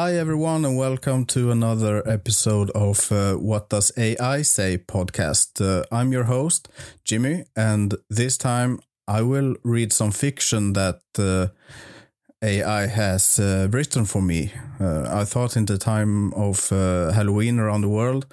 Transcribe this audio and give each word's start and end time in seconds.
Hi, 0.00 0.14
everyone, 0.14 0.64
and 0.64 0.78
welcome 0.78 1.24
to 1.24 1.50
another 1.50 2.08
episode 2.08 2.70
of 2.70 3.10
uh, 3.10 3.34
What 3.34 3.68
Does 3.68 3.90
AI 3.96 4.42
Say 4.42 4.78
podcast. 4.78 5.60
Uh, 5.60 5.82
I'm 5.90 6.12
your 6.12 6.22
host, 6.22 6.68
Jimmy, 7.04 7.46
and 7.56 7.96
this 8.08 8.38
time 8.38 8.78
I 9.08 9.22
will 9.22 9.56
read 9.64 9.92
some 9.92 10.12
fiction 10.12 10.74
that 10.74 11.00
uh, 11.18 11.48
AI 12.40 12.86
has 12.86 13.40
uh, 13.40 13.66
written 13.72 14.04
for 14.04 14.22
me. 14.22 14.52
Uh, 14.78 15.08
I 15.10 15.24
thought 15.24 15.56
in 15.56 15.66
the 15.66 15.78
time 15.78 16.32
of 16.34 16.70
uh, 16.70 17.10
Halloween 17.10 17.58
around 17.58 17.80
the 17.80 17.88
world 17.88 18.24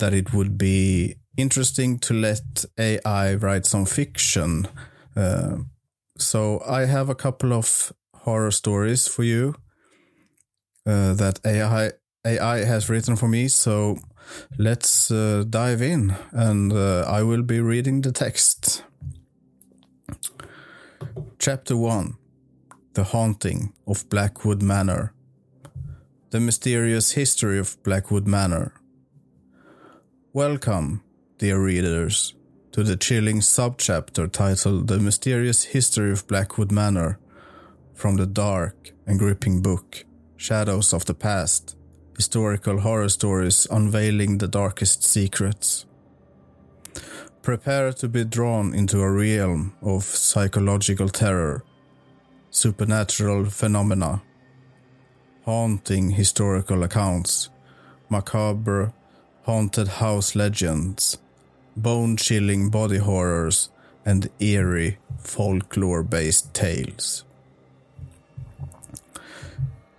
that 0.00 0.12
it 0.12 0.34
would 0.34 0.58
be 0.58 1.14
interesting 1.38 1.98
to 2.00 2.12
let 2.12 2.66
AI 2.78 3.36
write 3.36 3.64
some 3.64 3.86
fiction. 3.86 4.68
so 6.18 6.62
I 6.68 6.84
have 6.84 7.08
a 7.08 7.14
couple 7.14 7.54
of 7.54 7.94
horror 8.14 8.50
stories 8.50 9.08
for 9.08 9.24
you 9.24 9.54
uh, 10.86 11.14
that 11.14 11.40
AI 11.44 11.92
AI 12.26 12.64
has 12.64 12.88
written 12.88 13.16
for 13.16 13.28
me. 13.28 13.48
So 13.48 13.98
let's 14.58 15.10
uh, 15.10 15.44
dive 15.48 15.82
in, 15.82 16.14
and 16.32 16.72
uh, 16.72 17.04
I 17.06 17.22
will 17.22 17.42
be 17.42 17.60
reading 17.60 18.02
the 18.02 18.12
text. 18.12 18.82
Chapter 21.38 21.76
one: 21.76 22.14
The 22.94 23.04
haunting 23.04 23.72
of 23.86 24.08
Blackwood 24.08 24.62
Manor. 24.62 25.12
The 26.30 26.40
mysterious 26.40 27.12
history 27.12 27.58
of 27.58 27.80
Blackwood 27.84 28.26
Manor. 28.26 28.72
Welcome, 30.32 31.02
dear 31.38 31.60
readers, 31.60 32.34
to 32.72 32.82
the 32.82 32.96
chilling 32.96 33.38
subchapter 33.38 34.32
titled 34.32 34.88
The 34.88 34.98
Mysterious 34.98 35.62
History 35.62 36.10
of 36.10 36.26
Blackwood 36.26 36.72
Manor 36.72 37.20
from 37.94 38.16
the 38.16 38.26
dark 38.26 38.90
and 39.06 39.20
gripping 39.20 39.62
book 39.62 40.04
Shadows 40.44 40.92
of 40.92 41.06
the 41.06 41.14
Past, 41.14 41.74
historical 42.18 42.80
horror 42.80 43.08
stories 43.08 43.66
unveiling 43.70 44.36
the 44.36 44.46
darkest 44.46 45.02
secrets. 45.02 45.86
Prepare 47.40 47.94
to 47.94 48.08
be 48.08 48.26
drawn 48.26 48.74
into 48.74 49.00
a 49.00 49.10
realm 49.10 49.72
of 49.80 50.04
psychological 50.04 51.08
terror, 51.08 51.64
supernatural 52.50 53.46
phenomena, 53.46 54.20
haunting 55.46 56.10
historical 56.10 56.82
accounts, 56.82 57.48
macabre 58.10 58.92
haunted 59.44 59.88
house 59.88 60.36
legends, 60.36 61.16
bone 61.74 62.18
chilling 62.18 62.68
body 62.68 62.98
horrors, 62.98 63.70
and 64.04 64.28
eerie 64.40 64.98
folklore 65.16 66.02
based 66.02 66.52
tales. 66.52 67.24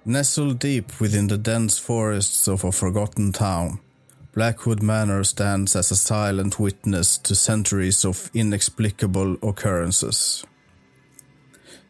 Nestled 0.07 0.59
deep 0.59 1.01
within 1.01 1.25
the 1.25 1.37
dense 1.37 1.79
forests 1.79 2.47
of 2.47 2.63
a 2.63 2.71
forgotten 2.71 3.31
town, 3.31 3.79
Blackwood 4.33 4.83
Manor 4.83 5.23
stands 5.23 5.75
as 5.75 5.89
a 5.89 5.95
silent 5.95 6.59
witness 6.59 7.17
to 7.17 7.33
centuries 7.33 8.05
of 8.05 8.29
inexplicable 8.31 9.37
occurrences. 9.41 10.45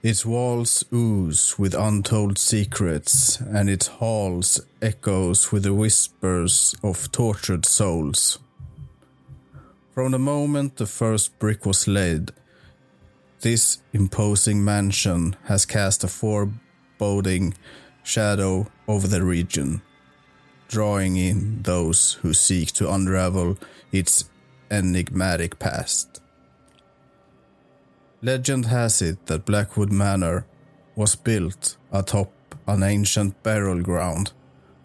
Its 0.02 0.26
walls 0.26 0.86
ooze 0.94 1.60
with 1.60 1.74
untold 1.74 2.38
secrets, 2.38 3.42
and 3.42 3.70
its 3.70 3.88
halls 3.88 4.62
echoes 4.82 5.52
with 5.52 5.64
the 5.64 5.74
whispers 5.74 6.74
of 6.82 7.12
tortured 7.12 7.66
souls. 7.66 8.40
From 9.94 10.14
the 10.14 10.20
moment 10.20 10.78
the 10.78 10.86
first 10.86 11.38
brick 11.38 11.66
was 11.66 11.86
laid, 11.86 12.32
this 13.42 13.82
imposing 13.92 14.64
mansion 14.64 15.36
has 15.46 15.66
cast 15.66 16.06
a 16.06 16.08
foreboding 16.08 17.56
shadow 18.06 18.68
over 18.88 19.08
the 19.08 19.24
region, 19.24 19.82
drawing 20.68 21.18
in 21.18 21.62
those 21.64 22.14
who 22.22 22.34
seek 22.34 22.72
to 22.72 22.90
unravel 22.90 23.58
its 23.92 24.30
enigmatic 24.72 25.60
past. 25.60 26.22
Legend 28.22 28.68
has 28.68 29.02
it 29.02 29.26
that 29.26 29.46
Blackwood 29.46 29.92
Manor 29.92 30.46
was 30.96 31.16
built 31.16 31.78
atop 31.92 32.32
an 32.68 32.84
ancient 32.84 33.42
burial 33.44 33.82
ground, 33.82 34.32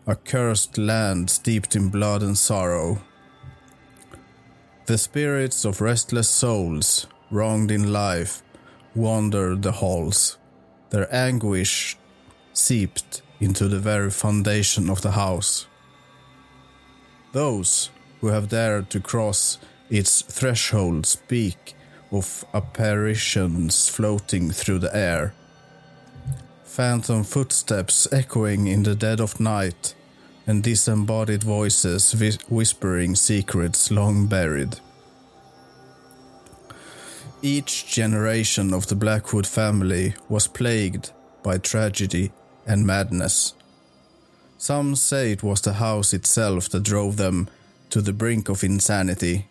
a 0.07 0.17
cursed 0.17 0.77
land 0.77 1.31
steeped 1.31 1.77
in 1.77 1.89
blood 1.89 2.23
and 2.23 2.37
sorrow. 2.37 3.01
The 4.87 4.99
spirits 4.99 5.65
of 5.65 5.81
restless 5.81 6.29
souls, 6.29 7.07
wronged 7.31 7.71
in 7.71 7.93
life, 7.93 8.43
wander 8.95 9.55
the 9.55 9.73
halls, 9.73 10.37
their 10.91 11.07
anguish 11.15 11.97
seeped 12.61 13.23
into 13.41 13.69
the 13.69 13.79
very 13.79 14.11
foundation 14.11 14.91
of 14.91 15.01
the 15.01 15.13
house. 15.13 15.67
Those 17.33 17.91
who 18.21 18.29
have 18.29 18.49
dared 18.49 18.91
to 18.91 19.01
cross 19.01 19.59
its 19.89 20.23
threshold 20.23 21.07
speak 21.07 21.75
of 22.13 22.45
apparitions 22.53 23.89
floating 23.89 24.51
through 24.51 24.81
the 24.81 24.95
air, 24.95 25.35
phantom 26.65 27.25
footsteps 27.25 28.07
echoing 28.13 28.67
in 28.67 28.83
the 28.83 28.95
dead 28.95 29.21
of 29.21 29.41
night, 29.41 29.95
and 30.47 30.63
disembodied 30.63 31.45
voices 31.45 32.13
whispering 32.49 33.15
secrets 33.15 33.91
long 33.91 34.27
buried. 34.27 34.81
Each 37.43 37.87
generation 37.87 38.75
of 38.75 38.87
the 38.89 38.97
Blackwood 38.97 39.47
family 39.47 40.15
was 40.29 40.47
plagued 40.47 41.13
by 41.43 41.59
tragedy 41.59 42.33
and 42.67 42.87
madness. 42.87 43.55
Some 44.59 44.95
say 44.95 45.33
it 45.33 45.43
was 45.43 45.61
the 45.61 45.75
house 45.75 46.13
itself 46.13 46.69
that 46.71 46.83
drove 46.83 47.17
them 47.17 47.49
to 47.91 48.01
the 48.01 48.13
brink 48.13 48.49
of 48.49 48.63
insanity, 48.63 49.47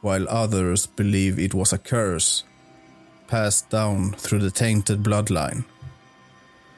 while 0.00 0.28
others 0.28 0.86
believe 0.86 1.38
it 1.38 1.54
was 1.54 1.72
a 1.72 1.78
curse 1.78 2.44
passed 3.26 3.70
down 3.70 4.12
through 4.12 4.40
the 4.40 4.50
tainted 4.50 5.02
bloodline. 5.02 5.64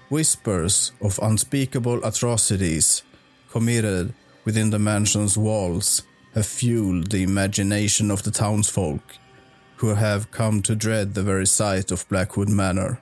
Whispers 0.08 0.92
of 1.00 1.18
unspeakable 1.20 2.04
atrocities 2.04 3.02
committed 3.50 4.14
within 4.44 4.70
the 4.70 4.78
mansion's 4.78 5.36
walls 5.36 6.02
have 6.34 6.46
fueled 6.46 7.10
the 7.10 7.22
imagination 7.22 8.10
of 8.10 8.22
the 8.22 8.30
townsfolk, 8.30 9.02
who 9.76 9.94
have 9.94 10.30
come 10.30 10.62
to 10.62 10.76
dread 10.76 11.14
the 11.14 11.22
very 11.22 11.46
sight 11.46 11.90
of 11.90 12.08
Blackwood 12.08 12.48
Manor. 12.48 13.00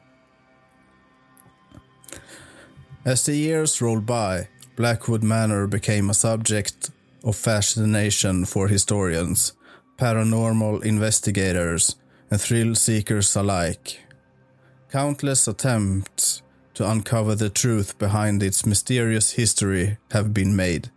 As 3.04 3.26
the 3.26 3.36
years 3.36 3.82
rolled 3.82 4.06
by, 4.06 4.48
Blackwood 4.76 5.22
Manor 5.22 5.66
became 5.66 6.08
a 6.08 6.14
subject 6.14 6.90
of 7.22 7.36
fascination 7.36 8.46
for 8.46 8.66
historians, 8.68 9.52
paranormal 9.98 10.82
investigators, 10.82 11.96
and 12.30 12.40
thrill 12.40 12.74
seekers 12.74 13.36
alike. 13.36 14.00
Countless 14.90 15.46
attempts 15.46 16.40
to 16.72 16.90
uncover 16.90 17.34
the 17.34 17.50
truth 17.50 17.98
behind 17.98 18.42
its 18.42 18.64
mysterious 18.64 19.32
history 19.32 19.98
have 20.12 20.32
been 20.32 20.56
made, 20.56 20.90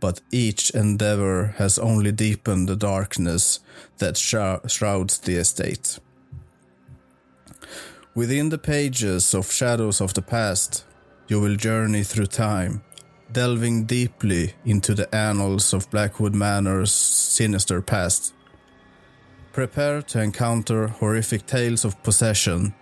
but 0.00 0.20
each 0.30 0.68
endeavor 0.70 1.54
has 1.56 1.78
only 1.78 2.12
deepened 2.12 2.68
the 2.68 2.76
darkness 2.76 3.60
that 3.96 4.18
shrouds 4.18 5.18
the 5.20 5.36
estate. 5.36 5.98
Within 8.14 8.50
the 8.50 8.58
pages 8.58 9.32
of 9.32 9.50
Shadows 9.50 10.02
of 10.02 10.12
the 10.12 10.22
Past, 10.22 10.84
you 11.28 11.40
will 11.40 11.56
journey 11.56 12.02
through 12.02 12.26
time, 12.26 12.82
delving 13.30 13.84
deeply 13.84 14.54
into 14.64 14.94
the 14.94 15.14
annals 15.14 15.72
of 15.74 15.90
Blackwood 15.90 16.34
Manor's 16.34 16.90
sinister 16.90 17.82
past. 17.82 18.32
Prepare 19.52 20.02
to 20.02 20.22
encounter 20.22 20.88
horrific 20.88 21.46
tales 21.46 21.84
of 21.84 22.02
possession, 22.02 22.74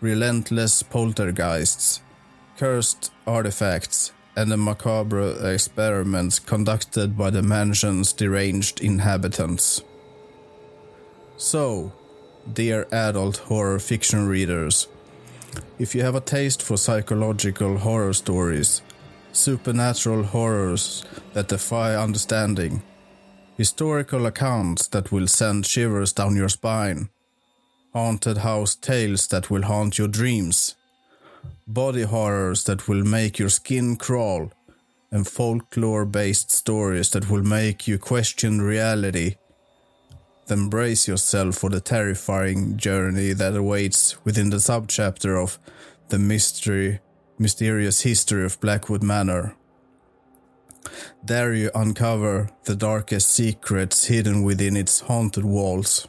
relentless 0.00 0.82
poltergeists, 0.82 2.00
cursed 2.58 3.10
artifacts, 3.26 4.12
and 4.36 4.50
the 4.50 4.56
macabre 4.56 5.52
experiments 5.52 6.38
conducted 6.38 7.16
by 7.16 7.30
the 7.30 7.42
mansion's 7.42 8.12
deranged 8.12 8.80
inhabitants. 8.80 9.82
So, 11.36 11.92
dear 12.52 12.86
adult 12.92 13.38
horror 13.38 13.78
fiction 13.78 14.28
readers, 14.28 14.88
if 15.78 15.94
you 15.94 16.02
have 16.02 16.14
a 16.14 16.20
taste 16.20 16.62
for 16.62 16.76
psychological 16.76 17.78
horror 17.78 18.12
stories, 18.12 18.82
supernatural 19.32 20.22
horrors 20.22 21.04
that 21.32 21.48
defy 21.48 21.94
understanding, 21.94 22.82
historical 23.56 24.26
accounts 24.26 24.88
that 24.88 25.12
will 25.12 25.26
send 25.26 25.66
shivers 25.66 26.12
down 26.12 26.36
your 26.36 26.48
spine, 26.48 27.08
haunted 27.92 28.38
house 28.38 28.74
tales 28.74 29.26
that 29.28 29.50
will 29.50 29.62
haunt 29.62 29.98
your 29.98 30.08
dreams, 30.08 30.76
body 31.66 32.02
horrors 32.02 32.64
that 32.64 32.88
will 32.88 33.04
make 33.04 33.38
your 33.38 33.48
skin 33.48 33.96
crawl, 33.96 34.52
and 35.10 35.26
folklore 35.26 36.04
based 36.04 36.50
stories 36.50 37.10
that 37.10 37.28
will 37.28 37.42
make 37.42 37.88
you 37.88 37.98
question 37.98 38.60
reality 38.60 39.36
then 40.50 40.68
brace 40.68 41.06
yourself 41.06 41.54
for 41.54 41.70
the 41.70 41.80
terrifying 41.80 42.76
journey 42.76 43.32
that 43.32 43.56
awaits 43.56 44.22
within 44.24 44.50
the 44.50 44.56
subchapter 44.56 45.40
of 45.40 45.58
The 46.08 46.18
Mystery 46.18 47.00
mysterious 47.38 48.02
history 48.02 48.44
of 48.44 48.60
Blackwood 48.60 49.02
Manor. 49.02 49.56
There 51.24 51.54
you 51.54 51.70
uncover 51.74 52.50
the 52.64 52.76
darkest 52.76 53.30
secrets 53.30 54.06
hidden 54.06 54.42
within 54.42 54.76
its 54.76 55.00
haunted 55.00 55.44
walls. 55.44 56.06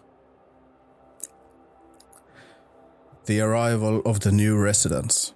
The 3.27 3.39
arrival 3.39 4.01
of 4.01 4.19
the 4.19 4.31
new 4.31 4.57
residents. 4.57 5.33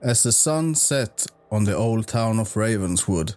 As 0.00 0.22
the 0.22 0.32
sun 0.32 0.76
set 0.76 1.26
on 1.50 1.64
the 1.64 1.76
old 1.76 2.06
town 2.06 2.38
of 2.38 2.56
Ravenswood, 2.56 3.34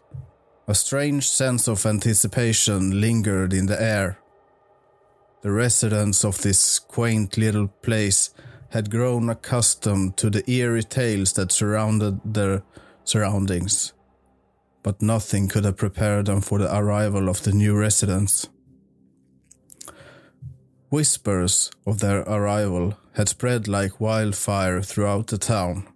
a 0.67 0.75
strange 0.75 1.27
sense 1.27 1.67
of 1.67 1.85
anticipation 1.85 3.01
lingered 3.01 3.53
in 3.53 3.65
the 3.65 3.81
air. 3.81 4.17
The 5.41 5.51
residents 5.51 6.23
of 6.23 6.41
this 6.41 6.79
quaint 6.79 7.37
little 7.37 7.67
place 7.67 8.29
had 8.69 8.89
grown 8.89 9.29
accustomed 9.29 10.15
to 10.17 10.29
the 10.29 10.49
eerie 10.49 10.83
tales 10.83 11.33
that 11.33 11.51
surrounded 11.51 12.21
their 12.23 12.63
surroundings, 13.03 13.93
but 14.83 15.01
nothing 15.01 15.49
could 15.49 15.65
have 15.65 15.77
prepared 15.77 16.27
them 16.27 16.39
for 16.39 16.59
the 16.59 16.73
arrival 16.75 17.27
of 17.27 17.43
the 17.43 17.51
new 17.51 17.77
residents. 17.77 18.47
Whispers 20.89 21.71
of 21.85 21.99
their 21.99 22.21
arrival 22.21 22.97
had 23.13 23.27
spread 23.27 23.67
like 23.67 23.99
wildfire 23.99 24.81
throughout 24.81 25.27
the 25.27 25.37
town, 25.37 25.87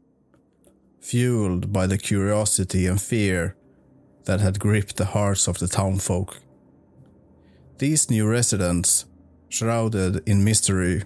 fueled 0.99 1.71
by 1.71 1.87
the 1.87 1.97
curiosity 1.97 2.85
and 2.85 3.01
fear 3.01 3.56
that 4.27 4.41
had 4.41 4.59
gripped 4.59 4.97
the 4.97 5.05
hearts 5.05 5.47
of 5.47 5.57
the 5.59 5.67
townfolk. 5.67 6.39
These 7.77 8.09
new 8.09 8.27
residents, 8.27 9.05
shrouded 9.47 10.21
in 10.27 10.43
mystery, 10.43 11.03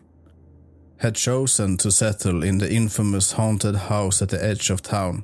had 0.98 1.16
chosen 1.16 1.78
to 1.78 1.92
settle 1.92 2.44
in 2.44 2.58
the 2.58 2.72
infamous 2.72 3.34
haunted 3.34 3.76
house 3.76 4.24
at 4.24 4.30
the 4.30 4.44
edge 4.44 4.72
of 4.72 4.82
town, 4.82 5.24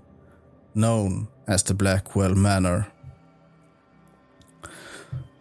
known 0.75 1.27
as 1.47 1.63
the 1.63 1.73
Blackwell 1.73 2.35
Manor. 2.35 2.87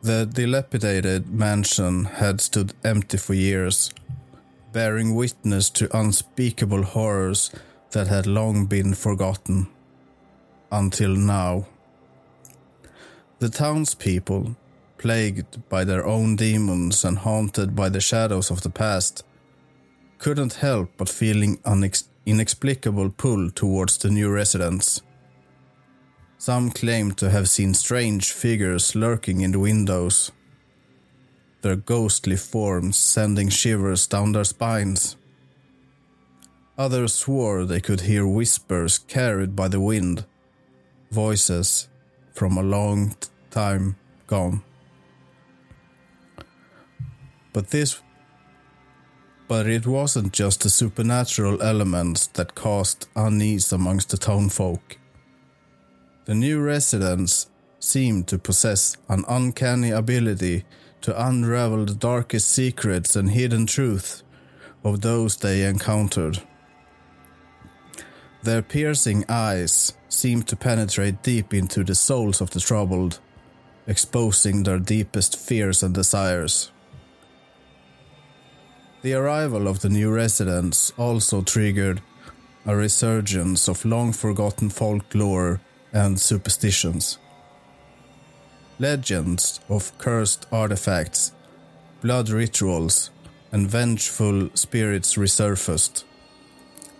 The 0.02 0.24
dilapidated 0.24 1.28
mansion 1.28 2.04
had 2.04 2.40
stood 2.40 2.72
empty 2.84 3.18
for 3.18 3.34
years, 3.34 3.90
bearing 4.72 5.14
witness 5.14 5.68
to 5.70 5.94
unspeakable 5.94 6.84
horrors 6.84 7.50
that 7.90 8.06
had 8.06 8.26
long 8.26 8.64
been 8.64 8.94
forgotten. 8.94 9.68
Until 10.72 11.14
now. 11.16 11.66
The 13.38 13.50
townspeople, 13.50 14.56
plagued 14.96 15.68
by 15.68 15.84
their 15.84 16.06
own 16.06 16.36
demons 16.36 17.04
and 17.04 17.18
haunted 17.18 17.76
by 17.76 17.90
the 17.90 18.00
shadows 18.00 18.50
of 18.50 18.62
the 18.62 18.70
past, 18.70 19.24
couldn't 20.18 20.54
help 20.54 20.88
but 20.96 21.10
feeling 21.10 21.58
an 21.66 21.90
inexplicable 22.24 23.10
pull 23.10 23.50
towards 23.50 23.98
the 23.98 24.10
new 24.10 24.30
residents. 24.30 25.02
Some 26.38 26.70
claimed 26.70 27.18
to 27.18 27.28
have 27.28 27.48
seen 27.50 27.74
strange 27.74 28.32
figures 28.32 28.94
lurking 28.94 29.42
in 29.42 29.52
the 29.52 29.58
windows, 29.58 30.32
their 31.60 31.76
ghostly 31.76 32.36
forms 32.36 32.96
sending 32.96 33.50
shivers 33.50 34.06
down 34.06 34.32
their 34.32 34.44
spines. 34.44 35.16
Others 36.78 37.14
swore 37.14 37.66
they 37.66 37.80
could 37.80 38.02
hear 38.02 38.26
whispers 38.26 38.98
carried 38.98 39.54
by 39.54 39.68
the 39.68 39.80
wind, 39.80 40.24
voices 41.10 41.88
from 42.36 42.58
a 42.58 42.62
long 42.62 43.16
time 43.50 43.96
gone. 44.26 44.62
But 47.52 47.70
this 47.70 48.02
but 49.48 49.66
it 49.68 49.86
wasn't 49.86 50.32
just 50.32 50.62
the 50.62 50.70
supernatural 50.70 51.62
elements 51.62 52.26
that 52.28 52.56
caused 52.56 53.06
unease 53.14 53.72
amongst 53.72 54.10
the 54.10 54.16
townfolk. 54.16 54.98
The 56.24 56.34
new 56.34 56.60
residents 56.60 57.48
seemed 57.78 58.26
to 58.28 58.38
possess 58.38 58.96
an 59.08 59.24
uncanny 59.28 59.90
ability 59.90 60.64
to 61.02 61.26
unravel 61.26 61.84
the 61.84 61.94
darkest 61.94 62.48
secrets 62.48 63.14
and 63.14 63.30
hidden 63.30 63.66
truths 63.66 64.24
of 64.82 65.02
those 65.02 65.36
they 65.36 65.64
encountered. 65.64 66.42
Their 68.42 68.62
piercing 68.62 69.24
eyes 69.28 69.92
seemed 70.16 70.48
to 70.48 70.56
penetrate 70.56 71.22
deep 71.22 71.52
into 71.52 71.84
the 71.84 71.94
souls 71.94 72.40
of 72.40 72.50
the 72.50 72.60
troubled, 72.60 73.20
exposing 73.86 74.62
their 74.62 74.78
deepest 74.78 75.38
fears 75.38 75.82
and 75.82 75.94
desires. 75.94 76.72
The 79.02 79.12
arrival 79.14 79.68
of 79.68 79.80
the 79.80 79.90
new 79.90 80.10
residents 80.10 80.90
also 80.96 81.42
triggered 81.42 82.00
a 82.64 82.74
resurgence 82.74 83.68
of 83.68 83.84
long 83.84 84.12
forgotten 84.12 84.70
folklore 84.70 85.60
and 85.92 86.18
superstitions. 86.18 87.18
Legends 88.78 89.60
of 89.68 89.96
cursed 89.98 90.46
artifacts, 90.50 91.32
blood 92.00 92.30
rituals, 92.30 93.10
and 93.52 93.70
vengeful 93.70 94.50
spirits 94.54 95.14
resurfaced 95.14 96.04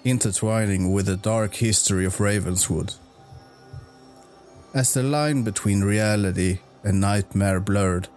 intertwining 0.07 0.93
with 0.93 1.07
the 1.07 1.17
dark 1.17 1.57
history 1.57 2.05
of 2.05 2.21
Ravenswood. 2.21 2.95
As 4.77 4.93
the 4.93 5.03
line 5.03 5.43
between 5.43 5.81
reality 5.81 6.59
and 6.85 7.01
nightmare 7.01 7.61
blurred, 7.61 8.09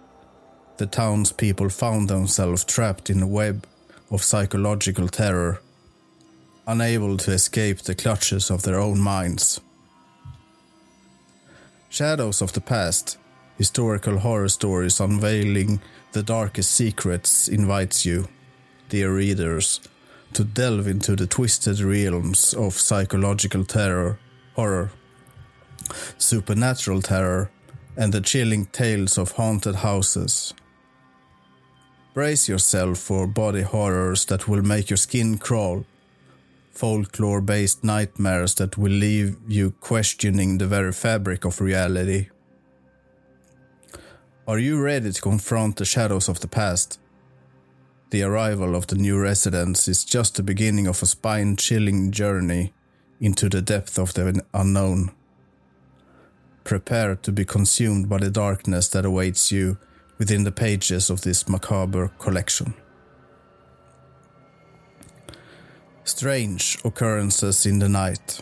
the 0.76 0.84
townspeople 0.84 1.70
found 1.70 2.10
themselves 2.10 2.64
trapped 2.64 3.08
in 3.08 3.22
a 3.22 3.26
web 3.26 3.66
of 4.10 4.22
psychological 4.22 5.08
terror, 5.08 5.62
unable 6.66 7.16
to 7.16 7.32
escape 7.32 7.78
the 7.78 7.94
clutches 7.94 8.50
of 8.50 8.60
their 8.60 8.78
own 8.78 9.00
minds. 9.00 9.62
Shadows 11.88 12.42
of 12.42 12.52
the 12.52 12.60
Past, 12.60 13.16
historical 13.56 14.18
horror 14.18 14.50
stories 14.50 15.00
unveiling 15.00 15.80
the 16.12 16.22
darkest 16.22 16.72
secrets, 16.72 17.48
invites 17.48 18.04
you, 18.04 18.28
dear 18.90 19.10
readers, 19.14 19.80
to 20.34 20.44
delve 20.44 20.86
into 20.86 21.16
the 21.16 21.26
twisted 21.26 21.80
realms 21.80 22.52
of 22.52 22.74
psychological 22.74 23.64
terror, 23.64 24.18
horror, 24.56 24.90
supernatural 26.18 27.02
terror, 27.02 27.50
and 27.96 28.12
the 28.12 28.20
chilling 28.20 28.66
tales 28.66 29.18
of 29.18 29.32
haunted 29.32 29.76
houses. 29.76 30.54
Brace 32.14 32.48
yourself 32.48 32.98
for 32.98 33.26
body 33.26 33.62
horrors 33.62 34.24
that 34.26 34.48
will 34.48 34.62
make 34.62 34.90
your 34.90 34.96
skin 34.96 35.38
crawl, 35.38 35.84
folklore 36.72 37.40
based 37.40 37.84
nightmares 37.84 38.54
that 38.54 38.76
will 38.76 38.92
leave 38.92 39.36
you 39.46 39.72
questioning 39.80 40.58
the 40.58 40.66
very 40.66 40.92
fabric 40.92 41.44
of 41.44 41.60
reality. 41.60 42.28
Are 44.48 44.58
you 44.58 44.80
ready 44.80 45.12
to 45.12 45.20
confront 45.20 45.76
the 45.76 45.84
shadows 45.84 46.28
of 46.28 46.40
the 46.40 46.48
past? 46.48 46.98
The 48.10 48.22
arrival 48.24 48.74
of 48.74 48.88
the 48.88 48.96
new 48.96 49.16
residents 49.16 49.86
is 49.86 50.04
just 50.04 50.34
the 50.34 50.42
beginning 50.42 50.88
of 50.88 51.02
a 51.02 51.06
spine 51.06 51.54
chilling 51.56 52.10
journey 52.10 52.72
into 53.20 53.48
the 53.48 53.62
depth 53.62 53.98
of 53.98 54.14
the 54.14 54.42
unknown. 54.52 55.12
Prepare 56.70 57.16
to 57.16 57.32
be 57.32 57.44
consumed 57.44 58.08
by 58.08 58.18
the 58.18 58.30
darkness 58.30 58.86
that 58.90 59.04
awaits 59.04 59.50
you 59.50 59.76
within 60.18 60.44
the 60.44 60.52
pages 60.52 61.10
of 61.10 61.22
this 61.22 61.48
macabre 61.48 62.12
collection. 62.20 62.74
Strange 66.04 66.78
occurrences 66.84 67.66
in 67.66 67.80
the 67.80 67.88
night. 67.88 68.40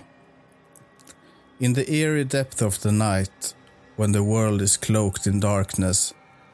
In 1.58 1.72
the 1.72 1.90
eerie 1.90 2.24
depth 2.24 2.60
of 2.60 2.82
the 2.82 2.92
night, 2.92 3.54
when 3.96 4.12
the 4.12 4.22
world 4.22 4.60
is 4.60 4.76
cloaked 4.76 5.26
in 5.26 5.40
darkness 5.40 6.12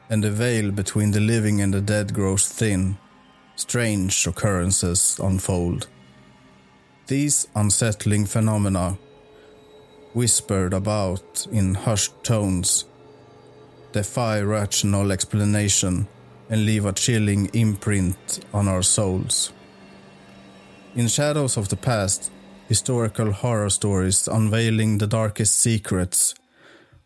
and 0.09 0.23
the 0.23 0.31
veil 0.31 0.71
between 0.71 1.11
the 1.11 1.19
living 1.19 1.59
and 1.59 1.73
the 1.73 1.81
dead 1.81 2.13
grows 2.13 2.47
thin, 2.47 2.97
strange 3.57 4.25
occurrences 4.25 5.19
unfold. 5.21 5.89
These 7.07 7.49
unsettling 7.53 8.27
phenomena, 8.27 8.97
whispered 10.15 10.73
about 10.73 11.45
in 11.51 11.75
hushed 11.75 12.23
tones, 12.23 12.85
defy 13.91 14.39
rational 14.39 15.11
explanation 15.11 16.07
and 16.49 16.65
leave 16.65 16.85
a 16.85 16.93
chilling 16.93 17.47
imprint 17.53 18.39
on 18.53 18.67
our 18.67 18.81
souls. 18.81 19.51
In 20.95 21.09
Shadows 21.09 21.57
of 21.57 21.67
the 21.67 21.75
Past, 21.75 22.31
historical 22.69 23.33
horror 23.33 23.69
stories 23.69 24.29
unveiling 24.29 24.97
the 24.97 25.07
darkest 25.07 25.59
secrets, 25.59 26.33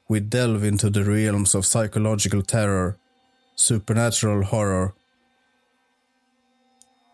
we 0.07 0.19
delve 0.19 0.63
into 0.63 0.91
the 0.91 1.03
realms 1.03 1.55
of 1.55 1.65
psychological 1.65 2.43
terror, 2.43 2.97
supernatural 3.55 4.43
horror, 4.43 4.93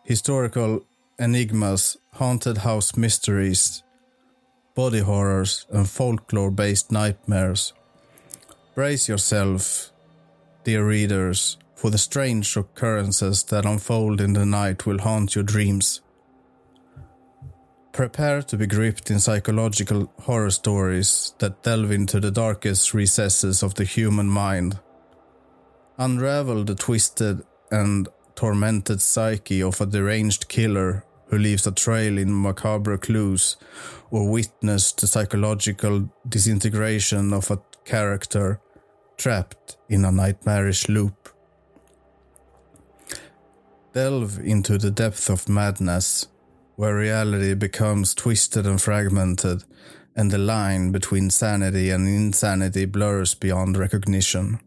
historical 0.04 0.86
enigmas, 1.18 1.96
haunted 2.16 2.58
house 2.60 2.98
mysteries, 2.98 3.82
body 4.76 5.00
horrors, 5.00 5.66
and 5.72 5.90
folklore 5.90 6.52
based 6.52 6.92
nightmares. 6.92 7.74
Brace 8.76 9.08
yourself, 9.08 9.92
dear 10.66 10.86
readers, 10.86 11.58
for 11.76 11.90
the 11.90 11.98
strange 11.98 12.58
occurrences 12.58 13.44
that 13.44 13.66
unfold 13.66 14.20
in 14.20 14.34
the 14.34 14.46
night 14.46 14.86
will 14.86 15.00
haunt 15.00 15.34
your 15.34 15.46
dreams. 15.46 16.02
Prepare 17.94 18.42
to 18.42 18.58
be 18.58 18.68
gripped 18.68 19.10
in 19.10 19.22
psychological 19.22 20.12
horror 20.24 20.52
stories 20.52 21.34
that 21.40 21.64
delve 21.64 21.92
into 21.92 22.20
the 22.20 22.32
darkest 22.32 22.94
recesses 22.94 23.64
of 23.64 23.76
the 23.76 23.86
human 23.86 24.28
mind. 24.28 24.80
Unravel 25.98 26.66
the 26.66 26.76
twisted 26.76 27.42
and 27.72 28.10
tormented 28.36 29.00
psyche 29.00 29.64
of 29.64 29.80
a 29.80 29.86
deranged 29.86 30.50
killer 30.50 31.06
who 31.28 31.38
leaves 31.38 31.66
a 31.66 31.72
trail 31.72 32.18
in 32.18 32.42
macabre 32.42 32.98
clues, 32.98 33.56
or 34.12 34.30
witness 34.30 34.92
the 34.92 35.08
psychological 35.08 36.10
disintegration 36.28 37.34
of 37.34 37.52
a 37.52 37.60
character 37.84 38.60
trapped 39.18 39.78
in 39.90 40.06
a 40.06 40.12
nightmarish 40.12 40.90
loop. 40.90 41.30
Delve 43.94 44.40
into 44.40 44.78
the 44.78 44.92
depth 44.92 45.30
of 45.30 45.48
madness 45.48 46.28
where 46.76 46.96
reality 46.96 47.54
becomes 47.54 48.14
twisted 48.14 48.66
and 48.66 48.82
fragmented, 48.82 49.64
and 50.16 50.32
the 50.32 50.38
line 50.38 50.92
between 50.92 51.30
sanity 51.30 51.90
and 51.90 52.08
insanity 52.08 52.86
blurs 52.86 53.34
beyond 53.34 53.78
recognition. 53.78 54.60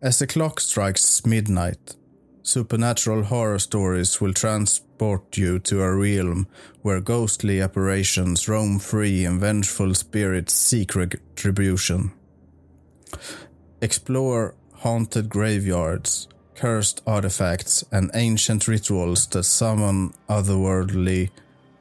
As 0.00 0.18
the 0.18 0.26
clock 0.26 0.60
strikes 0.60 1.26
midnight, 1.26 1.96
supernatural 2.42 3.24
horror 3.24 3.58
stories 3.58 4.20
will 4.20 4.32
transport 4.98 5.36
you 5.36 5.58
to 5.60 5.80
a 5.80 5.94
realm 5.94 6.46
where 6.82 7.00
ghostly 7.00 7.60
apparitions 7.60 8.48
roam 8.48 8.78
free 8.78 9.24
and 9.24 9.40
vengeful 9.40 9.94
spirits 9.94 10.52
seek 10.52 10.94
retribution. 10.96 12.10
Explore 13.80 14.54
haunted 14.82 15.28
graveyards, 15.28 16.28
cursed 16.56 17.02
artifacts, 17.06 17.84
and 17.92 18.10
ancient 18.14 18.66
rituals 18.66 19.26
that 19.28 19.44
summon 19.44 20.12
otherworldly 20.28 21.30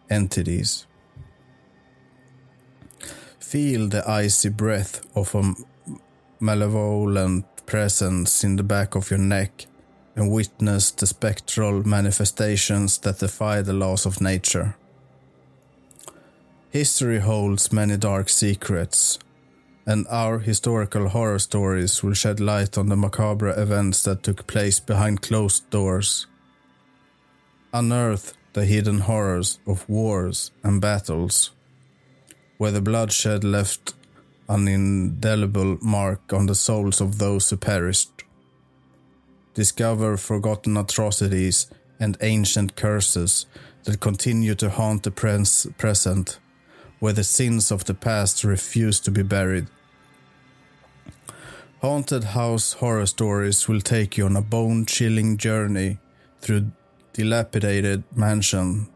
entities. 0.10 0.86
Feel 3.40 3.88
the 3.88 4.04
icy 4.08 4.50
breath 4.50 5.02
of 5.16 5.34
a 5.36 5.56
malevolent 6.40 7.46
presence 7.66 8.44
in 8.44 8.58
the 8.58 8.64
back 8.64 8.96
of 8.96 9.10
your 9.10 9.20
neck 9.20 9.66
and 10.18 10.32
witness 10.32 10.92
the 10.92 11.08
spectral 11.08 11.88
manifestations 11.88 12.98
that 12.98 13.20
defy 13.20 13.62
the 13.62 13.72
laws 13.72 14.06
of 14.06 14.20
nature. 14.20 14.76
History 16.72 17.20
holds 17.20 17.72
many 17.72 17.96
dark 17.98 18.28
secrets, 18.28 19.20
and 19.86 20.06
our 20.10 20.40
historical 20.40 21.08
horror 21.10 21.40
stories 21.40 22.04
will 22.04 22.14
shed 22.14 22.40
light 22.40 22.78
on 22.78 22.90
the 22.90 22.98
macabre 22.98 23.54
events 23.62 24.04
that 24.04 24.24
took 24.24 24.48
place 24.48 24.80
behind 24.80 25.22
closed 25.22 25.70
doors. 25.70 26.28
Unearth 27.74 28.34
the 28.54 28.66
hidden 28.66 29.02
horrors 29.02 29.60
of 29.68 29.88
wars 29.88 30.52
and 30.64 30.82
battles, 30.82 31.52
where 32.58 32.72
the 32.72 32.82
bloodshed 32.82 33.44
left 33.44 33.94
an 34.50 34.68
indelible 34.68 35.78
mark 35.82 36.34
on 36.34 36.48
the 36.48 36.56
souls 36.56 37.00
of 37.00 37.20
those 37.20 37.50
who 37.50 37.58
perished. 37.58 38.24
Discover 39.58 40.18
forgotten 40.18 40.78
atrocities 40.78 41.66
and 42.00 42.16
ancient 42.22 42.76
curses 42.76 43.48
that 43.86 44.00
continue 44.00 44.54
to 44.54 44.70
haunt 44.70 45.02
the 45.02 45.10
present, 45.10 46.38
where 47.00 47.14
the 47.14 47.24
sins 47.24 47.72
of 47.72 47.86
the 47.86 47.96
past 47.96 48.44
refuse 48.44 49.00
to 49.00 49.10
be 49.10 49.24
buried. 49.24 49.66
Haunted 51.82 52.24
house 52.24 52.74
horror 52.74 53.08
stories 53.08 53.68
will 53.68 53.82
take 53.82 54.16
you 54.16 54.26
on 54.26 54.36
a 54.36 54.44
bone 54.44 54.86
chilling 54.86 55.38
journey 55.38 55.98
through 56.40 56.72
dilapidated 57.14 58.04
mansions, 58.16 58.88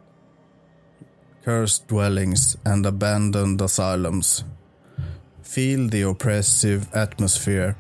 cursed 1.44 1.88
dwellings, 1.88 2.56
and 2.64 2.86
abandoned 2.86 3.60
asylums. 3.62 4.44
Feel 5.42 5.88
the 5.88 6.04
oppressive 6.04 6.88
atmosphere 6.94 7.76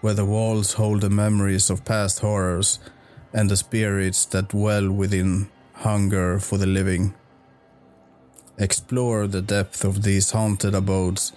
where 0.00 0.14
the 0.14 0.24
walls 0.24 0.74
hold 0.74 1.00
the 1.00 1.10
memories 1.10 1.70
of 1.70 1.84
past 1.84 2.20
horrors 2.20 2.78
and 3.32 3.50
the 3.50 3.56
spirits 3.56 4.24
that 4.26 4.48
dwell 4.48 4.90
within 4.90 5.48
hunger 5.72 6.38
for 6.38 6.58
the 6.58 6.66
living. 6.66 7.14
Explore 8.58 9.26
the 9.26 9.42
depth 9.42 9.84
of 9.84 10.02
these 10.02 10.30
haunted 10.30 10.74
abodes 10.74 11.32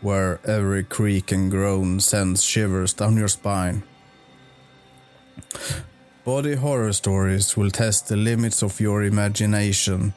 where 0.00 0.40
every 0.44 0.84
creak 0.84 1.32
and 1.32 1.50
groan 1.50 2.00
sends 2.00 2.44
shivers 2.44 2.92
down 2.92 3.16
your 3.16 3.28
spine. 3.28 3.82
Body 6.24 6.54
horror 6.54 6.92
stories 6.92 7.56
will 7.56 7.70
test 7.70 8.08
the 8.08 8.16
limits 8.16 8.62
of 8.62 8.80
your 8.80 9.02
imagination 9.02 10.12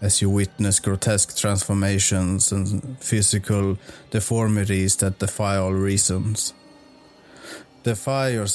as 0.00 0.22
you 0.22 0.30
witness 0.30 0.78
grotesque 0.78 1.36
transformations 1.36 2.52
and 2.52 2.96
physical 3.00 3.76
deformities 4.10 4.94
that 4.96 5.18
defy 5.18 5.56
all 5.56 5.72
reasons. 5.72 6.54
Defy 7.82 8.30
your, 8.30 8.46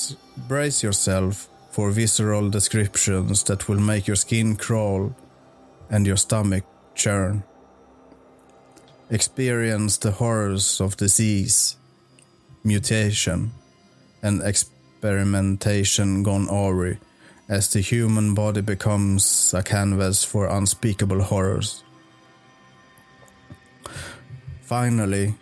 brace 0.47 0.83
yourself 0.83 1.49
for 1.71 1.91
visceral 1.91 2.49
descriptions 2.49 3.43
that 3.43 3.67
will 3.67 3.79
make 3.79 4.07
your 4.07 4.15
skin 4.15 4.55
crawl 4.55 5.15
and 5.89 6.05
your 6.05 6.17
stomach 6.17 6.63
churn 6.95 7.43
experience 9.13 9.97
the 9.97 10.11
horrors 10.11 10.81
of 10.81 10.97
disease, 10.97 11.77
mutation, 12.63 13.51
and 14.23 14.41
experimentation 14.41 16.23
gone 16.23 16.49
awry 16.49 16.97
as 17.47 17.71
the 17.71 17.81
human 17.81 18.33
body 18.33 18.61
becomes 18.61 19.53
a 19.53 19.61
canvas 19.61 20.23
for 20.23 20.47
unspeakable 20.47 21.21
horrors. 21.21 21.83
Finally, 24.61 25.35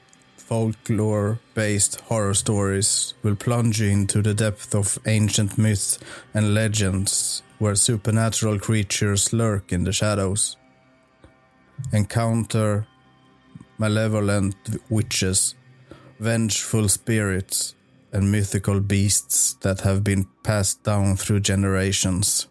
folklore 0.51 1.39
based 1.53 2.01
horror 2.01 2.33
stories 2.33 3.13
will 3.23 3.37
plunge 3.37 3.79
you 3.79 3.89
into 3.89 4.21
the 4.21 4.33
depth 4.33 4.75
of 4.75 4.99
ancient 5.05 5.57
myths 5.57 5.97
and 6.33 6.53
legends 6.53 7.41
where 7.59 7.73
supernatural 7.73 8.59
creatures 8.59 9.31
lurk 9.31 9.71
in 9.71 9.85
the 9.85 9.93
shadows. 9.93 10.57
Encounter 11.93 12.85
malevolent 13.77 14.57
witches, 14.89 15.55
vengeful 16.19 16.89
spirits, 16.89 17.73
and 18.11 18.29
mythical 18.29 18.81
beasts 18.81 19.53
that 19.61 19.79
have 19.79 20.03
been 20.03 20.27
passed 20.43 20.83
down 20.83 21.15
through 21.15 21.39
generations. 21.39 22.47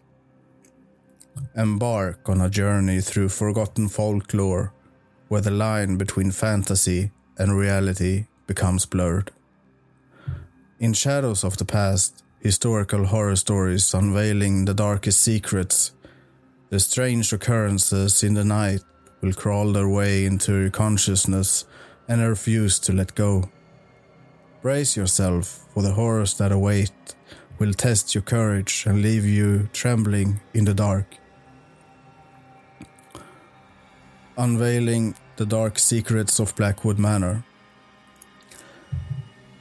Embark 1.55 2.27
on 2.27 2.41
a 2.41 2.49
journey 2.49 2.99
through 2.99 3.29
forgotten 3.29 3.87
folklore 3.87 4.73
where 5.27 5.41
the 5.41 5.51
line 5.51 5.97
between 5.97 6.31
fantasy 6.31 7.11
and 7.37 7.57
reality 7.57 8.25
becomes 8.47 8.85
blurred. 8.85 9.31
In 10.79 10.93
Shadows 10.93 11.43
of 11.43 11.57
the 11.57 11.65
Past, 11.65 12.23
historical 12.39 13.05
horror 13.05 13.35
stories 13.35 13.93
unveiling 13.93 14.65
the 14.65 14.73
darkest 14.73 15.21
secrets, 15.21 15.93
the 16.69 16.79
strange 16.79 17.31
occurrences 17.33 18.23
in 18.23 18.33
the 18.33 18.43
night 18.43 18.81
will 19.21 19.33
crawl 19.33 19.71
their 19.73 19.87
way 19.87 20.25
into 20.25 20.53
your 20.53 20.69
consciousness 20.69 21.65
and 22.07 22.21
refuse 22.21 22.79
to 22.79 22.93
let 22.93 23.13
go. 23.15 23.49
Brace 24.61 24.97
yourself 24.97 25.65
for 25.73 25.83
the 25.83 25.93
horrors 25.93 26.37
that 26.37 26.51
await 26.51 26.91
will 27.59 27.73
test 27.73 28.15
your 28.15 28.23
courage 28.23 28.85
and 28.87 29.01
leave 29.01 29.25
you 29.25 29.69
trembling 29.73 30.39
in 30.53 30.65
the 30.65 30.73
dark. 30.73 31.17
Unveiling 34.37 35.15
the 35.37 35.45
dark 35.45 35.79
secrets 35.79 36.39
of 36.39 36.55
Blackwood 36.55 36.99
Manor. 36.99 37.43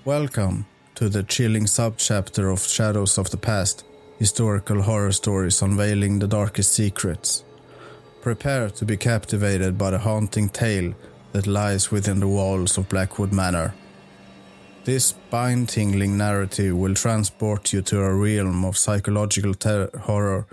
Welcome 0.05 0.67
to 0.97 1.09
the 1.09 1.23
chilling 1.23 1.67
subchapter 1.67 2.53
of 2.53 2.67
Shadows 2.67 3.19
of 3.19 3.31
the 3.31 3.37
Past, 3.37 3.85
historical 4.19 4.83
horror 4.83 5.13
stories 5.13 5.63
unveiling 5.63 6.19
the 6.19 6.27
darkest 6.27 6.73
secrets. 6.73 7.45
Prepare 8.21 8.71
to 8.71 8.85
be 8.85 8.97
captivated 8.97 9.79
by 9.79 9.91
the 9.91 9.99
haunting 9.99 10.49
tale 10.49 10.93
that 11.33 11.47
lies 11.47 11.91
within 11.91 12.19
the 12.21 12.29
walls 12.29 12.77
of 12.77 12.89
Blackwood 12.89 13.33
Manor. 13.33 13.73
This 14.85 15.07
spine 15.07 15.67
tingling 15.67 16.19
narrative 16.19 16.77
will 16.77 16.95
transport 16.95 17.73
you 17.73 17.81
to 17.83 18.01
a 18.01 18.15
realm 18.15 18.65
of 18.65 18.77
psychological 18.77 19.55
ter- 19.55 19.91
horror, 20.01 20.47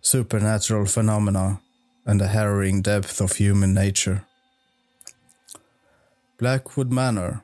supernatural 0.00 0.86
phenomena, 0.86 1.60
and 2.04 2.20
the 2.20 2.28
harrowing 2.28 2.82
depth 2.82 3.20
of 3.20 3.32
human 3.32 3.72
nature. 3.72 4.24
Blackwood 6.44 6.92
Manor, 6.92 7.42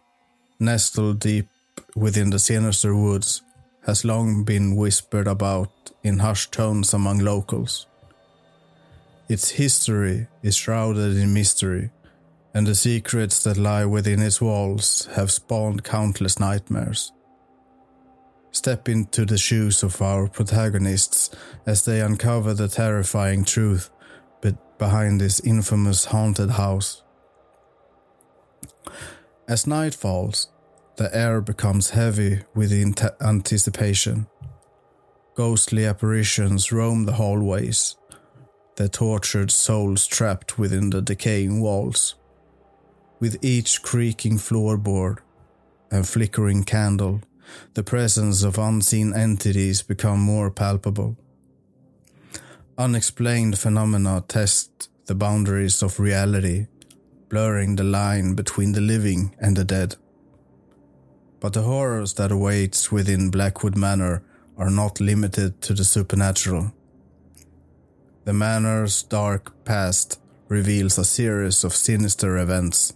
nestled 0.58 1.20
deep 1.20 1.48
within 1.96 2.28
the 2.28 2.38
sinister 2.38 2.94
woods, 2.94 3.40
has 3.86 4.04
long 4.04 4.44
been 4.44 4.76
whispered 4.76 5.26
about 5.26 5.70
in 6.02 6.18
hushed 6.18 6.52
tones 6.52 6.92
among 6.92 7.20
locals. 7.20 7.86
Its 9.26 9.52
history 9.52 10.26
is 10.42 10.54
shrouded 10.54 11.16
in 11.16 11.32
mystery, 11.32 11.88
and 12.52 12.66
the 12.66 12.74
secrets 12.74 13.42
that 13.44 13.56
lie 13.56 13.86
within 13.86 14.20
its 14.20 14.38
walls 14.38 15.08
have 15.14 15.32
spawned 15.32 15.82
countless 15.82 16.38
nightmares. 16.38 17.10
Step 18.52 18.86
into 18.86 19.24
the 19.24 19.38
shoes 19.38 19.82
of 19.82 20.02
our 20.02 20.28
protagonists 20.28 21.30
as 21.64 21.86
they 21.86 22.02
uncover 22.02 22.52
the 22.52 22.68
terrifying 22.68 23.44
truth 23.44 23.88
behind 24.76 25.22
this 25.22 25.40
infamous 25.40 26.04
haunted 26.04 26.50
house. 26.50 27.02
As 29.48 29.66
night 29.66 29.94
falls, 29.94 30.48
the 30.96 31.14
air 31.16 31.40
becomes 31.40 31.90
heavy 31.90 32.40
with 32.54 32.72
anticipation. 33.20 34.26
Ghostly 35.34 35.86
apparitions 35.86 36.70
roam 36.70 37.06
the 37.06 37.14
hallways, 37.14 37.96
their 38.76 38.88
tortured 38.88 39.50
souls 39.50 40.06
trapped 40.06 40.58
within 40.58 40.90
the 40.90 41.02
decaying 41.02 41.60
walls. 41.60 42.14
With 43.18 43.42
each 43.42 43.82
creaking 43.82 44.38
floorboard 44.38 45.18
and 45.90 46.06
flickering 46.06 46.64
candle, 46.64 47.20
the 47.74 47.82
presence 47.82 48.42
of 48.42 48.58
unseen 48.58 49.14
entities 49.14 49.82
become 49.82 50.20
more 50.20 50.50
palpable. 50.50 51.16
Unexplained 52.78 53.58
phenomena 53.58 54.24
test 54.26 54.88
the 55.06 55.14
boundaries 55.14 55.82
of 55.82 56.00
reality, 56.00 56.68
blurring 57.30 57.76
the 57.76 57.84
line 57.84 58.34
between 58.34 58.72
the 58.72 58.80
living 58.80 59.34
and 59.40 59.56
the 59.56 59.64
dead. 59.64 59.96
But 61.38 61.54
the 61.54 61.62
horrors 61.62 62.14
that 62.14 62.32
awaits 62.32 62.92
within 62.92 63.30
Blackwood 63.30 63.76
Manor 63.76 64.22
are 64.58 64.68
not 64.68 65.00
limited 65.00 65.62
to 65.62 65.72
the 65.72 65.84
supernatural. 65.84 66.74
The 68.24 68.34
manor's 68.34 69.02
dark 69.04 69.64
past 69.64 70.20
reveals 70.48 70.98
a 70.98 71.04
series 71.04 71.64
of 71.64 71.74
sinister 71.74 72.36
events, 72.36 72.92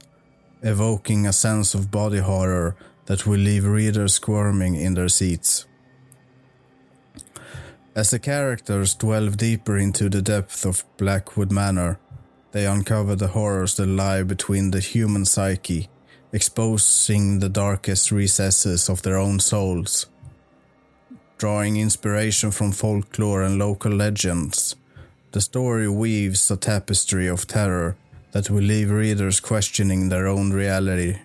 evoking 0.63 1.27
a 1.27 1.33
sense 1.33 1.73
of 1.75 1.91
body 1.91 2.19
horror 2.19 2.77
that 3.07 3.27
will 3.27 3.39
leave 3.39 3.65
readers 3.65 4.15
squirming 4.15 4.75
in 4.75 4.95
their 4.95 5.09
seats. 5.09 5.67
As 7.95 8.11
the 8.11 8.19
characters 8.19 8.95
delve 8.95 9.37
deeper 9.37 9.79
into 9.79 10.09
the 10.09 10.21
depth 10.21 10.67
of 10.67 10.85
Blackwood 10.97 11.53
Manor, 11.53 12.01
they 12.55 12.67
uncover 12.67 13.17
the 13.17 13.27
horrors 13.27 13.75
that 13.75 13.87
lie 13.89 14.23
between 14.23 14.71
the 14.71 14.79
human 14.79 15.25
psyche, 15.25 15.89
exposing 16.33 17.41
the 17.41 17.49
darkest 17.49 18.13
recesses 18.13 18.89
of 18.89 19.03
their 19.03 19.19
own 19.19 19.41
souls. 19.41 20.07
Drawing 21.37 21.77
inspiration 21.77 22.53
from 22.53 22.71
folklore 22.71 23.43
and 23.43 23.59
local 23.59 23.91
legends, 23.91 24.77
the 25.33 25.41
story 25.41 25.89
weaves 25.89 26.49
a 26.49 26.57
tapestry 26.57 27.27
of 27.27 27.45
terror 27.49 27.97
that 28.31 28.49
will 28.49 28.63
leave 28.63 28.89
readers 28.89 29.41
questioning 29.41 30.09
their 30.09 30.29
own 30.29 30.53
reality. 30.53 31.19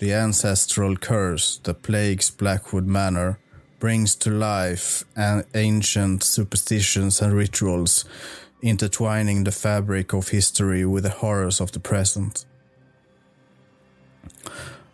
The 0.00 0.12
ancestral 0.12 0.96
curse 0.96 1.58
that 1.58 1.82
plagues 1.84 2.30
Blackwood 2.30 2.88
Manor 2.88 3.38
brings 3.78 4.16
to 4.16 4.30
life 4.30 5.04
ancient 5.54 6.24
superstitions 6.24 7.22
and 7.22 7.32
rituals, 7.32 8.04
intertwining 8.62 9.44
the 9.44 9.52
fabric 9.52 10.12
of 10.12 10.28
history 10.28 10.84
with 10.84 11.04
the 11.04 11.10
horrors 11.10 11.60
of 11.60 11.72
the 11.72 11.80
present. 11.80 12.44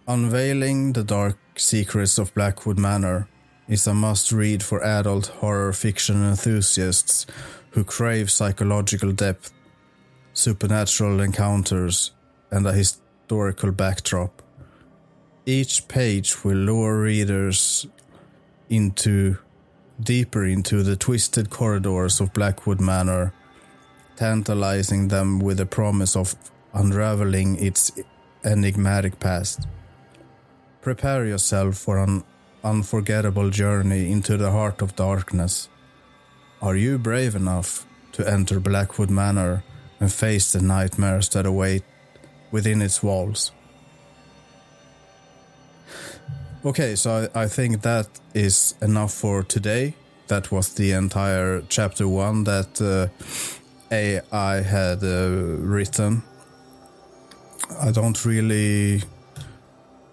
Unveiling 0.07 0.93
the 0.93 1.05
dark 1.05 1.39
secrets 1.57 2.19
of 2.19 2.35
Blackwood 2.35 2.79
Manor 2.79 3.29
is 3.69 3.87
a 3.87 3.95
must 3.95 4.33
read 4.33 4.63
for 4.63 4.85
adult 4.85 5.27
horror 5.27 5.73
fiction 5.73 6.23
enthusiasts 6.23 7.27
who 7.71 7.85
crave 7.85 8.31
psychological 8.31 9.13
depth, 9.13 9.53
supernatural 10.33 11.21
encounters, 11.21 12.13
and 12.51 12.67
a 12.67 12.73
historical 12.73 13.73
backdrop. 13.73 14.43
Each 15.47 15.89
page 15.89 16.45
will 16.45 16.57
lure 16.57 17.01
readers 17.01 17.87
into 18.69 19.39
deeper 20.01 20.45
into 20.45 20.83
the 20.83 20.97
twisted 20.97 21.51
corridors 21.51 22.21
of 22.21 22.33
Blackwood 22.33 22.81
Manor, 22.81 23.33
tantalizing 24.17 25.09
them 25.09 25.39
with 25.39 25.59
the 25.59 25.67
promise 25.67 26.17
of 26.17 26.35
unraveling 26.73 27.57
its 27.65 27.93
enigmatic 28.45 29.19
past. 29.21 29.67
Prepare 30.81 31.27
yourself 31.27 31.77
for 31.77 31.99
an 31.99 32.25
unforgettable 32.63 33.51
journey 33.51 34.11
into 34.11 34.37
the 34.37 34.51
heart 34.51 34.83
of 34.83 34.97
darkness. 34.97 35.69
Are 36.61 36.77
you 36.77 36.99
brave 36.99 37.35
enough 37.35 37.87
to 38.13 38.29
enter 38.29 38.61
Blackwood 38.61 39.11
Manor 39.11 39.63
and 40.01 40.13
face 40.13 40.53
the 40.53 40.63
nightmares 40.63 41.29
that 41.31 41.47
await 41.47 41.85
within 42.51 42.83
its 42.83 43.03
walls? 43.03 43.53
Okay, 46.65 46.97
so 46.97 47.29
I, 47.35 47.43
I 47.43 47.49
think 47.49 47.83
that 47.83 48.09
is 48.33 48.75
enough 48.81 49.13
for 49.13 49.43
today. 49.43 49.95
That 50.29 50.51
was 50.51 50.75
the 50.75 50.93
entire 50.93 51.63
chapter 51.69 52.09
one 52.09 52.45
that 52.45 52.81
uh, 52.81 53.09
AI 53.91 54.63
had 54.63 55.03
uh, 55.03 55.29
written. 55.59 56.23
I 57.81 57.91
don't 57.91 58.25
really 58.25 59.03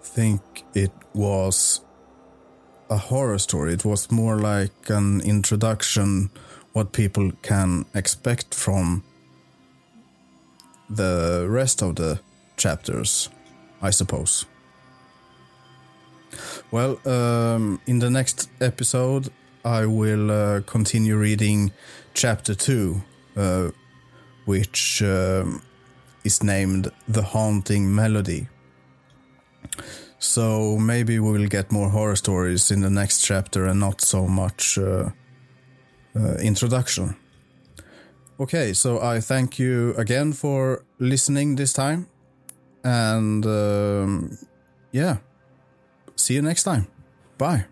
think 0.02 0.40
it 0.74 0.92
was 1.14 1.80
a 2.90 2.96
horror 2.96 3.38
story. 3.38 3.72
It 3.72 3.84
was 3.84 4.10
more 4.10 4.36
like 4.36 4.90
an 4.90 5.20
introduction, 5.22 6.30
what 6.72 6.92
people 6.92 7.32
can 7.42 7.86
expect 7.94 8.54
from 8.54 9.02
the 10.90 11.46
rest 11.48 11.82
of 11.82 11.96
the 11.96 12.20
chapters, 12.56 13.28
I 13.80 13.90
suppose. 13.90 14.46
Well, 16.70 16.98
um, 17.06 17.80
in 17.86 17.98
the 17.98 18.10
next 18.10 18.50
episode, 18.60 19.30
I 19.64 19.86
will 19.86 20.30
uh, 20.30 20.60
continue 20.62 21.16
reading 21.16 21.72
chapter 22.14 22.54
two, 22.54 23.02
uh, 23.36 23.70
which 24.44 25.02
um, 25.02 25.62
is 26.24 26.42
named 26.42 26.90
The 27.08 27.22
Haunting 27.22 27.94
Melody. 27.94 28.48
So 30.18 30.78
maybe 30.78 31.18
we 31.18 31.32
will 31.32 31.48
get 31.48 31.72
more 31.72 31.88
horror 31.90 32.16
stories 32.16 32.70
in 32.70 32.80
the 32.80 32.90
next 32.90 33.24
chapter 33.24 33.66
and 33.66 33.80
not 33.80 34.00
so 34.00 34.26
much 34.26 34.78
uh, 34.78 35.10
uh 36.14 36.34
introduction. 36.40 37.16
Okay, 38.38 38.72
so 38.72 39.00
I 39.00 39.20
thank 39.20 39.58
you 39.58 39.94
again 39.96 40.32
for 40.32 40.84
listening 40.98 41.56
this 41.56 41.72
time. 41.72 42.06
And 42.84 43.44
um, 43.46 44.38
yeah. 44.90 45.16
See 46.16 46.34
you 46.34 46.42
next 46.42 46.64
time. 46.64 46.86
Bye. 47.38 47.66